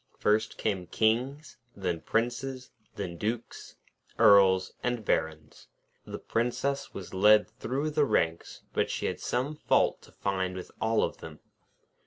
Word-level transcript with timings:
First 0.17 0.57
came 0.57 0.87
Kings, 0.87 1.57
then 1.75 2.01
Princes, 2.01 2.71
then 2.95 3.17
Dukes, 3.17 3.75
Earls, 4.17 4.73
and 4.81 5.05
Barons. 5.05 5.67
The 6.05 6.17
Princess 6.17 6.91
was 6.91 7.13
led 7.13 7.47
through 7.59 7.91
the 7.91 8.03
ranks, 8.05 8.63
but 8.73 8.89
she 8.89 9.05
had 9.05 9.19
some 9.19 9.55
fault 9.55 10.01
to 10.01 10.11
find 10.11 10.55
with 10.55 10.71
all 10.81 11.03
of 11.03 11.17
them. 11.17 11.39